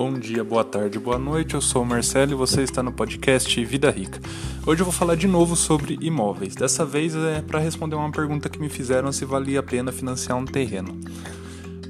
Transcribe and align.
Bom 0.00 0.14
dia, 0.14 0.42
boa 0.42 0.64
tarde, 0.64 0.98
boa 0.98 1.18
noite. 1.18 1.52
Eu 1.52 1.60
sou 1.60 1.82
o 1.82 1.84
Marcelo 1.84 2.32
e 2.32 2.34
você 2.34 2.62
está 2.62 2.82
no 2.82 2.90
podcast 2.90 3.62
Vida 3.62 3.90
Rica. 3.90 4.18
Hoje 4.66 4.80
eu 4.80 4.86
vou 4.86 4.94
falar 4.94 5.14
de 5.14 5.28
novo 5.28 5.54
sobre 5.54 5.98
imóveis. 6.00 6.54
Dessa 6.54 6.86
vez 6.86 7.14
é 7.14 7.42
para 7.42 7.58
responder 7.58 7.96
uma 7.96 8.10
pergunta 8.10 8.48
que 8.48 8.58
me 8.58 8.70
fizeram 8.70 9.12
se 9.12 9.26
valia 9.26 9.60
a 9.60 9.62
pena 9.62 9.92
financiar 9.92 10.38
um 10.38 10.46
terreno. 10.46 10.98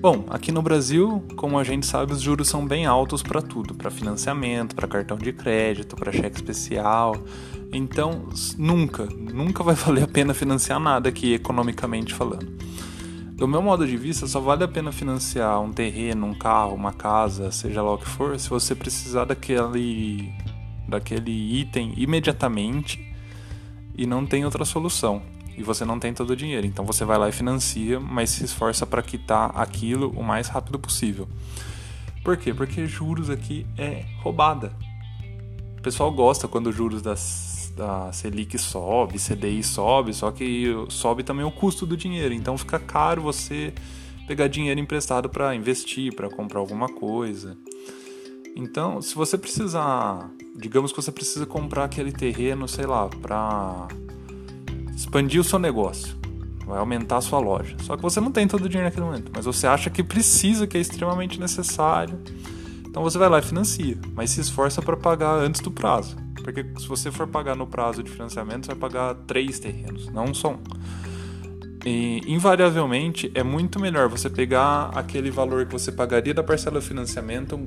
Bom, 0.01 0.25
aqui 0.29 0.51
no 0.51 0.61
Brasil, 0.61 1.25
como 1.37 1.57
a 1.57 1.63
gente 1.63 1.87
sabe, 1.87 2.13
os 2.13 2.21
juros 2.21 2.49
são 2.49 2.67
bem 2.67 2.85
altos 2.85 3.23
para 3.23 3.41
tudo, 3.41 3.77
para 3.77 3.93
financiamento, 3.93 4.75
para 4.75 4.89
cartão 4.89 5.17
de 5.17 5.33
crédito, 5.33 5.95
para 5.95 6.11
cheque 6.11 6.35
especial. 6.35 7.15
Então, 7.73 8.29
nunca, 8.59 9.07
nunca 9.07 9.63
vai 9.63 9.77
valer 9.79 10.03
a 10.03 10.09
pena 10.09 10.35
financiar 10.35 10.81
nada 10.81 11.09
aqui 11.09 11.33
economicamente 11.33 12.13
falando. 12.13 12.70
Do 13.41 13.49
meu 13.49 13.63
modo 13.63 13.87
de 13.87 13.97
vista, 13.97 14.27
só 14.27 14.39
vale 14.39 14.65
a 14.65 14.69
pena 14.69 14.93
financiar 14.93 15.63
um 15.63 15.73
terreno, 15.73 16.27
um 16.27 16.35
carro, 16.35 16.75
uma 16.75 16.93
casa, 16.93 17.51
seja 17.51 17.81
lá 17.81 17.95
o 17.95 17.97
que 17.97 18.07
for, 18.07 18.39
se 18.39 18.51
você 18.51 18.75
precisar 18.75 19.25
daquele, 19.25 20.31
daquele 20.87 21.59
item 21.59 21.95
imediatamente 21.97 23.03
e 23.97 24.05
não 24.05 24.27
tem 24.27 24.45
outra 24.45 24.63
solução. 24.67 25.23
E 25.57 25.63
você 25.63 25.87
não 25.87 25.99
tem 25.99 26.13
todo 26.13 26.29
o 26.29 26.37
dinheiro. 26.37 26.67
Então 26.67 26.85
você 26.85 27.03
vai 27.03 27.17
lá 27.17 27.31
e 27.31 27.33
financia, 27.33 27.99
mas 27.99 28.29
se 28.29 28.45
esforça 28.45 28.85
para 28.85 29.01
quitar 29.01 29.51
aquilo 29.55 30.11
o 30.11 30.23
mais 30.23 30.49
rápido 30.49 30.79
possível. 30.79 31.27
Por 32.23 32.37
quê? 32.37 32.53
Porque 32.53 32.87
juros 32.87 33.31
aqui 33.31 33.67
é 33.79 34.05
roubada. 34.19 34.71
O 35.79 35.81
pessoal 35.81 36.13
gosta 36.13 36.47
quando 36.47 36.67
os 36.67 36.77
juros 36.77 37.01
das 37.01 37.60
da 37.81 38.13
Selic 38.13 38.59
sobe, 38.59 39.19
CDI 39.19 39.63
sobe, 39.63 40.13
só 40.13 40.31
que 40.31 40.67
sobe 40.91 41.23
também 41.23 41.47
o 41.47 41.51
custo 41.51 41.87
do 41.87 41.97
dinheiro. 41.97 42.35
Então 42.35 42.59
fica 42.59 42.79
caro 42.79 43.23
você 43.23 43.73
pegar 44.27 44.49
dinheiro 44.49 44.79
emprestado 44.79 45.31
para 45.31 45.55
investir, 45.55 46.15
para 46.15 46.29
comprar 46.29 46.61
alguma 46.61 46.89
coisa. 46.89 47.57
Então, 48.55 49.01
se 49.01 49.15
você 49.15 49.39
precisar, 49.39 50.31
digamos 50.55 50.93
que 50.93 51.01
você 51.01 51.11
precisa 51.11 51.47
comprar 51.47 51.85
aquele 51.85 52.13
terreno, 52.13 52.69
sei 52.69 52.85
lá, 52.85 53.09
para 53.09 53.89
expandir 54.95 55.41
o 55.41 55.45
seu 55.45 55.59
negócio, 55.59 56.15
vai 56.67 56.79
aumentar 56.79 57.17
a 57.17 57.21
sua 57.23 57.39
loja. 57.39 57.77
Só 57.83 57.97
que 57.97 58.03
você 58.03 58.21
não 58.21 58.31
tem 58.31 58.47
todo 58.47 58.67
o 58.67 58.69
dinheiro 58.69 58.89
naquele 58.89 59.07
momento, 59.07 59.33
mas 59.35 59.47
você 59.47 59.67
acha 59.67 59.89
que 59.89 60.03
precisa, 60.03 60.67
que 60.67 60.77
é 60.77 60.81
extremamente 60.81 61.41
necessário. 61.41 62.19
Então 62.87 63.03
você 63.03 63.17
vai 63.17 63.29
lá 63.29 63.39
e 63.39 63.43
financia, 63.43 63.97
mas 64.15 64.31
se 64.31 64.41
esforça 64.41 64.83
para 64.83 64.97
pagar 64.97 65.37
antes 65.37 65.63
do 65.63 65.71
prazo. 65.71 66.17
Porque 66.43 66.65
se 66.79 66.87
você 66.87 67.11
for 67.11 67.27
pagar 67.27 67.55
no 67.55 67.67
prazo 67.67 68.03
de 68.03 68.11
financiamento, 68.11 68.67
você 68.67 68.75
vai 68.75 68.91
pagar 68.91 69.15
três 69.27 69.59
terrenos, 69.59 70.09
não 70.09 70.33
só 70.35 70.53
um. 70.53 70.63
E, 71.85 72.21
invariavelmente, 72.27 73.31
é 73.35 73.43
muito 73.43 73.81
melhor 73.81 74.09
você 74.09 74.29
pegar 74.29 74.91
aquele 74.95 75.31
valor 75.31 75.65
que 75.67 75.73
você 75.73 75.91
pagaria 75.91 76.35
da 76.35 76.43
parcela 76.43 76.81
de 76.81 76.87
financiamento, 76.87 77.59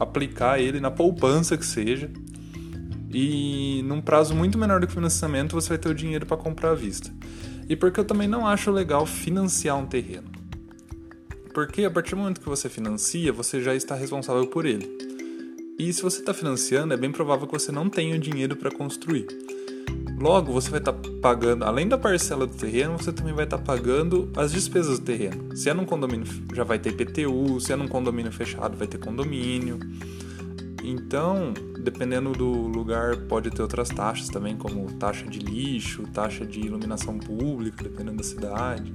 aplicar 0.00 0.58
ele 0.58 0.80
na 0.80 0.90
poupança 0.90 1.56
que 1.56 1.66
seja, 1.66 2.10
e 3.12 3.82
num 3.84 4.00
prazo 4.00 4.34
muito 4.34 4.58
menor 4.58 4.80
do 4.80 4.86
que 4.86 4.92
o 4.92 4.94
financiamento, 4.94 5.54
você 5.54 5.70
vai 5.70 5.78
ter 5.78 5.88
o 5.88 5.94
dinheiro 5.94 6.26
para 6.26 6.36
comprar 6.36 6.70
à 6.70 6.74
vista. 6.74 7.12
E 7.68 7.76
porque 7.76 8.00
eu 8.00 8.04
também 8.04 8.28
não 8.28 8.46
acho 8.46 8.70
legal 8.70 9.06
financiar 9.06 9.76
um 9.76 9.86
terreno. 9.86 10.30
Porque 11.52 11.84
a 11.84 11.90
partir 11.90 12.10
do 12.10 12.18
momento 12.18 12.40
que 12.40 12.48
você 12.48 12.68
financia, 12.68 13.32
você 13.32 13.62
já 13.62 13.74
está 13.74 13.94
responsável 13.94 14.46
por 14.46 14.66
ele. 14.66 15.05
E 15.78 15.92
se 15.92 16.02
você 16.02 16.20
está 16.20 16.32
financiando, 16.32 16.94
é 16.94 16.96
bem 16.96 17.12
provável 17.12 17.46
que 17.46 17.52
você 17.52 17.70
não 17.70 17.90
tenha 17.90 18.16
o 18.16 18.18
dinheiro 18.18 18.56
para 18.56 18.70
construir. 18.70 19.26
Logo, 20.18 20.50
você 20.50 20.70
vai 20.70 20.78
estar 20.78 20.94
tá 20.94 21.10
pagando, 21.20 21.64
além 21.64 21.86
da 21.86 21.98
parcela 21.98 22.46
do 22.46 22.54
terreno, 22.54 22.96
você 22.96 23.12
também 23.12 23.34
vai 23.34 23.44
estar 23.44 23.58
tá 23.58 23.62
pagando 23.62 24.30
as 24.34 24.52
despesas 24.52 24.98
do 24.98 25.04
terreno. 25.04 25.54
Se 25.54 25.68
é 25.68 25.74
num 25.74 25.84
condomínio, 25.84 26.26
já 26.54 26.64
vai 26.64 26.78
ter 26.78 26.90
IPTU, 26.90 27.60
se 27.60 27.74
é 27.74 27.76
num 27.76 27.86
condomínio 27.86 28.32
fechado, 28.32 28.74
vai 28.78 28.86
ter 28.86 28.96
condomínio. 28.96 29.78
Então, 30.82 31.52
dependendo 31.78 32.32
do 32.32 32.48
lugar, 32.48 33.16
pode 33.28 33.50
ter 33.50 33.60
outras 33.60 33.90
taxas 33.90 34.30
também, 34.30 34.56
como 34.56 34.90
taxa 34.94 35.26
de 35.26 35.40
lixo, 35.40 36.04
taxa 36.14 36.46
de 36.46 36.60
iluminação 36.60 37.18
pública, 37.18 37.84
dependendo 37.84 38.16
da 38.16 38.24
cidade. 38.24 38.94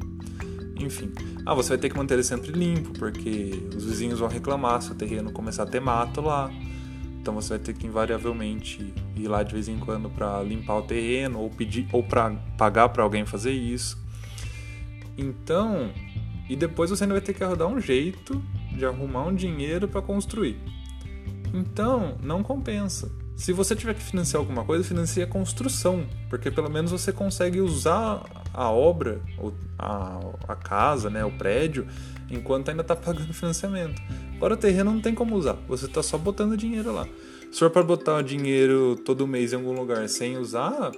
Enfim. 0.79 1.11
Ah, 1.45 1.53
você 1.53 1.69
vai 1.69 1.77
ter 1.77 1.89
que 1.89 1.97
manter 1.97 2.15
ele 2.15 2.23
sempre 2.23 2.51
limpo, 2.51 2.91
porque 2.97 3.51
os 3.75 3.85
vizinhos 3.85 4.19
vão 4.19 4.27
reclamar 4.27 4.81
se 4.81 4.91
o 4.91 4.95
terreno 4.95 5.31
começar 5.31 5.63
a 5.63 5.67
ter 5.67 5.79
mato 5.79 6.21
lá. 6.21 6.51
Então 7.21 7.35
você 7.35 7.49
vai 7.49 7.59
ter 7.59 7.73
que 7.73 7.85
invariavelmente 7.85 8.91
ir 9.15 9.27
lá 9.27 9.43
de 9.43 9.53
vez 9.53 9.67
em 9.67 9.77
quando 9.77 10.09
para 10.09 10.41
limpar 10.41 10.79
o 10.79 10.81
terreno 10.81 11.39
ou 11.39 11.51
pedir 11.51 11.87
ou 11.91 12.01
para 12.01 12.31
pagar 12.57 12.89
para 12.89 13.03
alguém 13.03 13.27
fazer 13.27 13.51
isso. 13.51 14.03
Então, 15.15 15.91
e 16.49 16.55
depois 16.55 16.89
você 16.89 17.03
ainda 17.03 17.13
vai 17.13 17.21
ter 17.21 17.35
que 17.35 17.43
arrumar 17.43 17.67
um 17.67 17.79
jeito 17.79 18.41
de 18.75 18.83
arrumar 18.83 19.27
um 19.27 19.35
dinheiro 19.35 19.87
para 19.87 20.01
construir. 20.01 20.57
Então, 21.53 22.17
não 22.23 22.41
compensa. 22.41 23.11
Se 23.35 23.53
você 23.53 23.75
tiver 23.75 23.93
que 23.93 24.01
financiar 24.01 24.41
alguma 24.41 24.63
coisa, 24.65 24.83
financie 24.83 25.21
a 25.21 25.27
construção, 25.27 26.07
porque 26.27 26.49
pelo 26.49 26.71
menos 26.71 26.89
você 26.89 27.11
consegue 27.11 27.59
usar 27.59 28.23
a 28.53 28.69
obra, 28.69 29.21
a, 29.77 30.19
a 30.47 30.55
casa, 30.55 31.09
né, 31.09 31.23
o 31.23 31.31
prédio, 31.31 31.87
enquanto 32.29 32.69
ainda 32.69 32.81
está 32.81 32.95
pagando 32.95 33.33
financiamento. 33.33 34.01
Agora 34.35 34.55
o 34.55 34.57
terreno 34.57 34.91
não 34.91 35.01
tem 35.01 35.13
como 35.13 35.35
usar, 35.35 35.57
você 35.67 35.85
está 35.85 36.01
só 36.01 36.17
botando 36.17 36.57
dinheiro 36.57 36.91
lá. 36.91 37.07
Se 37.51 37.59
for 37.59 37.69
para 37.69 37.83
botar 37.83 38.15
o 38.15 38.21
dinheiro 38.21 38.95
todo 39.03 39.27
mês 39.27 39.51
em 39.51 39.57
algum 39.57 39.73
lugar 39.73 40.07
sem 40.07 40.37
usar, 40.37 40.91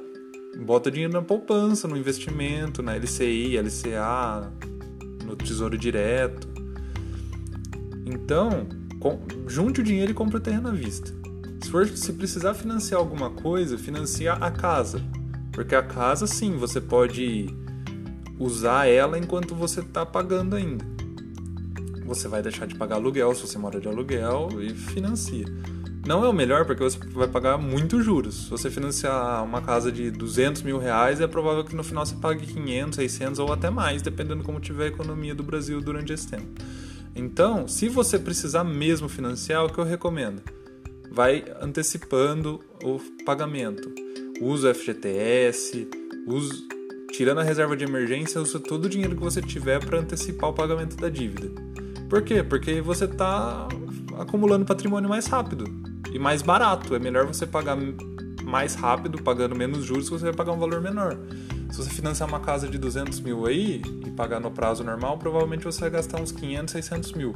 bota 0.60 0.92
dinheiro 0.92 1.14
na 1.14 1.22
poupança, 1.22 1.88
no 1.88 1.98
investimento, 1.98 2.84
na 2.84 2.96
LCI, 2.96 3.58
LCA, 3.58 4.52
no 5.26 5.36
Tesouro 5.36 5.78
Direto. 5.78 6.48
Então, 8.06 8.68
junte 9.48 9.82
o 9.82 9.84
dinheiro 9.84 10.12
e 10.12 10.14
compre 10.14 10.38
o 10.38 10.40
terreno 10.40 10.70
à 10.70 10.72
vista. 10.72 11.12
Se, 11.64 11.72
for, 11.72 11.88
se 11.88 12.14
precisar 12.14 12.54
financiar 12.54 13.00
alguma 13.00 13.30
coisa, 13.30 13.78
financia 13.78 14.34
a 14.34 14.52
casa. 14.52 15.02
Porque 15.54 15.76
a 15.76 15.84
casa, 15.84 16.28
sim, 16.28 16.58
você 16.58 16.82
pode 16.82 17.48
usar 18.40 18.88
ela 18.88 19.18
enquanto 19.18 19.56
você 19.56 19.80
está 19.80 20.06
pagando 20.06 20.56
ainda. 20.56 20.84
Você 22.06 22.28
vai 22.28 22.42
deixar 22.42 22.66
de 22.66 22.76
pagar 22.76 22.96
aluguel 22.96 23.34
se 23.34 23.48
você 23.48 23.58
mora 23.58 23.80
de 23.80 23.88
aluguel 23.88 24.50
e 24.60 24.72
financia. 24.72 25.46
Não 26.06 26.26
é 26.26 26.28
o 26.28 26.34
melhor 26.34 26.66
porque 26.66 26.84
você 26.84 26.98
vai 26.98 27.30
pagar 27.30 27.58
muitos 27.58 28.04
juros. 28.04 28.44
Se 28.44 28.50
você 28.50 28.70
financiar 28.70 29.42
uma 29.42 29.62
casa 29.62 29.90
de 29.90 30.12
200 30.12 30.62
mil 30.64 30.78
reais, 30.78 31.22
é 31.22 31.28
provável 31.28 31.64
que 31.64 31.76
no 31.76 31.84
final 31.84 32.06
você 32.06 32.16
pague 32.16 32.46
500, 32.46 32.96
600 32.98 33.40
ou 33.40 33.54
até 33.54 33.70
mais, 33.70 34.02
dependendo 34.02 34.44
como 34.44 34.60
tiver 34.60 34.86
a 34.86 34.88
economia 34.88 35.34
do 35.34 35.44
Brasil 35.44 35.80
durante 35.80 36.12
esse 36.12 36.28
tempo. 36.28 36.62
Então, 37.16 37.70
se 37.70 37.88
você 37.88 38.20
precisar 38.20 38.66
mesmo 38.66 39.08
financiar, 39.08 39.64
o 39.64 39.72
que 39.72 39.78
eu 39.78 39.86
recomendo? 39.86 40.42
Vai 41.10 41.46
antecipando 41.62 42.60
o 42.84 43.00
pagamento. 43.24 44.03
Usa 44.42 44.72
o 44.72 44.76
FGTS, 44.76 45.88
usa, 46.28 46.54
tirando 47.12 47.40
a 47.40 47.44
reserva 47.44 47.78
de 47.78 47.84
emergência, 47.84 48.42
usa 48.42 48.60
todo 48.60 48.86
o 48.86 48.90
dinheiro 48.90 49.16
que 49.16 49.22
você 49.22 49.42
tiver 49.42 49.84
para 49.84 50.00
antecipar 50.00 50.50
o 50.50 50.54
pagamento 50.54 50.98
da 50.98 51.10
dívida. 51.10 51.50
Por 52.10 52.22
quê? 52.22 52.44
Porque 52.44 52.82
você 52.82 53.06
está 53.06 53.68
acumulando 54.20 54.66
patrimônio 54.66 55.10
mais 55.10 55.28
rápido 55.28 55.66
e 56.12 56.20
mais 56.20 56.42
barato. 56.42 56.96
É 56.96 57.00
melhor 57.00 57.26
você 57.26 57.46
pagar 57.46 57.78
mais 58.44 58.76
rápido, 58.76 59.22
pagando 59.22 59.56
menos 59.56 59.86
juros, 59.86 60.10
você 60.10 60.26
vai 60.26 60.34
pagar 60.34 60.52
um 60.52 60.60
valor 60.60 60.82
menor. 60.82 61.18
Se 61.72 61.78
você 61.78 61.90
financiar 61.90 62.30
uma 62.30 62.40
casa 62.40 62.68
de 62.68 62.78
200 62.78 63.20
mil 63.22 63.46
aí 63.46 63.82
e 64.06 64.12
pagar 64.12 64.40
no 64.40 64.52
prazo 64.52 64.84
normal, 64.84 65.18
provavelmente 65.18 65.64
você 65.64 65.82
vai 65.82 65.90
gastar 65.90 66.22
uns 66.22 66.32
500, 66.32 66.72
600 66.72 67.14
mil. 67.14 67.34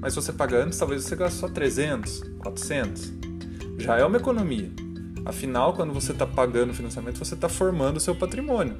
Mas 0.00 0.14
se 0.14 0.20
você 0.20 0.32
pagar 0.32 0.62
antes, 0.64 0.78
talvez 0.78 1.04
você 1.04 1.14
gaste 1.14 1.38
só 1.38 1.48
300, 1.48 2.22
400. 2.38 3.12
Já 3.78 3.98
é 3.98 4.04
uma 4.04 4.16
economia. 4.16 4.70
Afinal, 5.24 5.74
quando 5.74 5.92
você 5.92 6.12
está 6.12 6.26
pagando 6.26 6.70
o 6.70 6.74
financiamento, 6.74 7.18
você 7.18 7.34
está 7.34 7.48
formando 7.48 7.98
o 7.98 8.00
seu 8.00 8.14
patrimônio. 8.14 8.76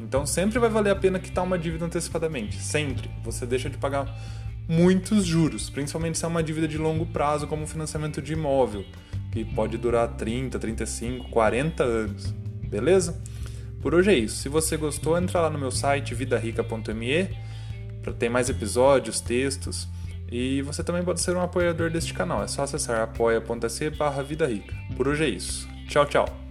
Então 0.00 0.26
sempre 0.26 0.58
vai 0.58 0.68
valer 0.68 0.90
a 0.90 0.96
pena 0.96 1.18
quitar 1.18 1.44
uma 1.44 1.58
dívida 1.58 1.84
antecipadamente. 1.84 2.60
Sempre. 2.60 3.10
Você 3.24 3.46
deixa 3.46 3.70
de 3.70 3.78
pagar 3.78 4.14
muitos 4.68 5.24
juros, 5.24 5.70
principalmente 5.70 6.18
se 6.18 6.24
é 6.24 6.28
uma 6.28 6.42
dívida 6.42 6.68
de 6.68 6.78
longo 6.78 7.06
prazo, 7.06 7.46
como 7.46 7.64
o 7.64 7.66
financiamento 7.66 8.22
de 8.22 8.32
imóvel, 8.32 8.84
que 9.30 9.44
pode 9.44 9.76
durar 9.76 10.08
30, 10.08 10.58
35, 10.58 11.28
40 11.30 11.82
anos. 11.82 12.34
Beleza? 12.68 13.20
Por 13.80 13.94
hoje 13.94 14.10
é 14.10 14.14
isso. 14.18 14.36
Se 14.36 14.48
você 14.48 14.76
gostou, 14.76 15.18
entra 15.18 15.40
lá 15.40 15.50
no 15.50 15.58
meu 15.58 15.70
site 15.70 16.14
vidarica.me 16.14 17.28
para 18.02 18.12
ter 18.12 18.28
mais 18.28 18.48
episódios, 18.48 19.20
textos. 19.20 19.88
E 20.30 20.62
você 20.62 20.82
também 20.82 21.02
pode 21.02 21.20
ser 21.20 21.36
um 21.36 21.40
apoiador 21.40 21.90
deste 21.90 22.14
canal. 22.14 22.42
É 22.42 22.46
só 22.46 22.62
acessar 22.62 23.00
apoia.se 23.02 23.90
barra 23.90 24.22
Vida 24.22 24.46
Rica. 24.46 24.74
Por 24.96 25.08
hoje 25.08 25.24
é 25.24 25.28
isso. 25.28 25.71
Tchau, 25.92 26.06
tchau. 26.06 26.41